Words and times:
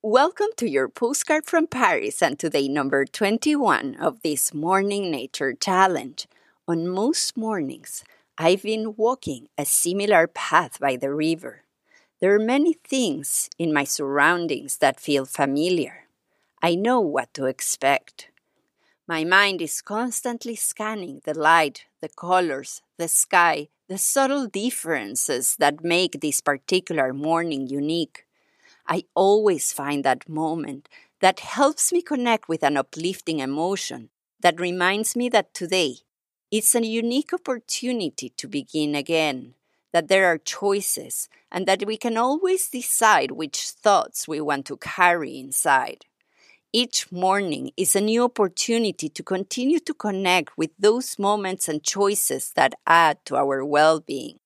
Welcome 0.00 0.54
to 0.58 0.70
your 0.70 0.88
postcard 0.88 1.46
from 1.46 1.66
Paris 1.66 2.22
and 2.22 2.38
today, 2.38 2.68
number 2.68 3.04
21 3.04 3.96
of 3.96 4.22
this 4.22 4.54
Morning 4.54 5.10
Nature 5.10 5.54
Challenge. 5.54 6.24
On 6.68 6.86
most 6.86 7.36
mornings, 7.36 8.04
I've 8.38 8.62
been 8.62 8.94
walking 8.96 9.48
a 9.58 9.64
similar 9.64 10.28
path 10.28 10.78
by 10.78 10.94
the 10.94 11.12
river. 11.12 11.64
There 12.20 12.32
are 12.32 12.38
many 12.38 12.74
things 12.74 13.50
in 13.58 13.72
my 13.72 13.82
surroundings 13.82 14.76
that 14.76 15.00
feel 15.00 15.24
familiar. 15.24 16.04
I 16.62 16.76
know 16.76 17.00
what 17.00 17.34
to 17.34 17.46
expect. 17.46 18.28
My 19.08 19.24
mind 19.24 19.60
is 19.60 19.82
constantly 19.82 20.54
scanning 20.54 21.22
the 21.24 21.36
light, 21.36 21.86
the 22.00 22.08
colors, 22.08 22.82
the 22.98 23.08
sky, 23.08 23.66
the 23.88 23.98
subtle 23.98 24.46
differences 24.46 25.56
that 25.56 25.82
make 25.82 26.20
this 26.20 26.40
particular 26.40 27.12
morning 27.12 27.66
unique. 27.66 28.27
I 28.88 29.04
always 29.14 29.70
find 29.72 30.02
that 30.04 30.28
moment 30.28 30.88
that 31.20 31.40
helps 31.40 31.92
me 31.92 32.00
connect 32.00 32.48
with 32.48 32.62
an 32.62 32.78
uplifting 32.78 33.40
emotion 33.40 34.08
that 34.40 34.58
reminds 34.58 35.14
me 35.14 35.28
that 35.28 35.52
today 35.52 35.96
it's 36.50 36.74
a 36.74 36.86
unique 36.86 37.34
opportunity 37.34 38.30
to 38.30 38.48
begin 38.48 38.94
again, 38.94 39.54
that 39.92 40.08
there 40.08 40.24
are 40.24 40.38
choices, 40.38 41.28
and 41.52 41.66
that 41.66 41.84
we 41.86 41.98
can 41.98 42.16
always 42.16 42.70
decide 42.70 43.32
which 43.32 43.68
thoughts 43.70 44.26
we 44.26 44.40
want 44.40 44.64
to 44.66 44.78
carry 44.78 45.38
inside. 45.38 46.06
Each 46.72 47.12
morning 47.12 47.72
is 47.76 47.94
a 47.94 48.00
new 48.00 48.24
opportunity 48.24 49.10
to 49.10 49.22
continue 49.22 49.80
to 49.80 49.92
connect 49.92 50.56
with 50.56 50.70
those 50.78 51.18
moments 51.18 51.68
and 51.68 51.82
choices 51.82 52.52
that 52.56 52.74
add 52.86 53.18
to 53.26 53.36
our 53.36 53.62
well 53.64 54.00
being. 54.00 54.38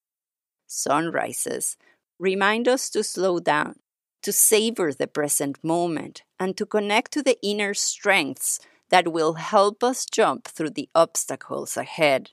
Sunrises 0.67 1.77
remind 2.19 2.67
us 2.67 2.91
to 2.91 3.05
slow 3.05 3.39
down 3.39 3.77
to 4.23 4.33
savor 4.33 4.93
the 4.93 5.07
present 5.07 5.63
moment, 5.63 6.23
and 6.39 6.57
to 6.57 6.67
connect 6.67 7.13
to 7.13 7.23
the 7.23 7.39
inner 7.43 7.75
strengths 7.75 8.59
that 8.91 9.13
will 9.13 9.35
help 9.35 9.83
us 9.83 10.07
jump 10.07 10.47
through 10.47 10.71
the 10.71 10.89
obstacles 10.95 11.77
ahead. 11.77 12.31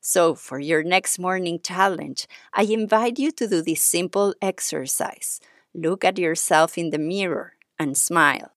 So, 0.00 0.34
for 0.34 0.58
your 0.60 0.82
next 0.82 1.18
morning 1.18 1.60
challenge, 1.62 2.26
I 2.52 2.62
invite 2.62 3.18
you 3.18 3.32
to 3.32 3.48
do 3.48 3.62
this 3.62 3.82
simple 3.82 4.34
exercise. 4.40 5.40
Look 5.74 6.04
at 6.04 6.18
yourself 6.18 6.78
in 6.78 6.90
the 6.90 6.98
mirror 6.98 7.54
and 7.78 7.96
smile. 7.96 8.52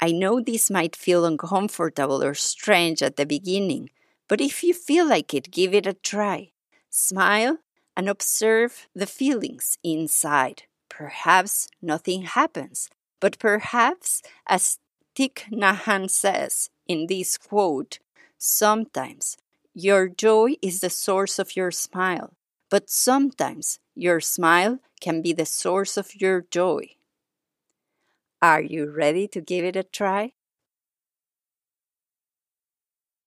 I 0.00 0.12
know 0.12 0.40
this 0.40 0.70
might 0.70 0.94
feel 0.94 1.24
uncomfortable 1.24 2.22
or 2.22 2.34
strange 2.34 3.02
at 3.02 3.16
the 3.16 3.26
beginning, 3.26 3.90
but 4.28 4.40
if 4.40 4.62
you 4.62 4.74
feel 4.74 5.08
like 5.08 5.32
it, 5.32 5.50
give 5.50 5.72
it 5.72 5.86
a 5.86 5.94
try. 5.94 6.52
Smile 6.90 7.58
and 7.96 8.08
observe 8.08 8.88
the 8.94 9.06
feelings 9.06 9.78
inside 9.82 10.64
perhaps 10.96 11.68
nothing 11.82 12.22
happens. 12.22 12.88
But 13.20 13.38
perhaps, 13.38 14.22
as 14.46 14.78
Thich 15.14 15.44
Nhat 15.52 16.10
says 16.10 16.70
in 16.86 17.06
this 17.06 17.36
quote, 17.36 17.98
sometimes 18.38 19.36
your 19.74 20.08
joy 20.08 20.54
is 20.62 20.80
the 20.80 20.90
source 20.90 21.38
of 21.38 21.56
your 21.56 21.70
smile, 21.70 22.32
but 22.70 22.88
sometimes 22.88 23.78
your 23.94 24.20
smile 24.20 24.78
can 25.00 25.20
be 25.20 25.32
the 25.32 25.46
source 25.46 25.96
of 25.98 26.20
your 26.20 26.46
joy. 26.50 26.96
Are 28.40 28.62
you 28.62 28.90
ready 28.90 29.28
to 29.28 29.42
give 29.42 29.64
it 29.64 29.76
a 29.76 29.82
try? 29.82 30.32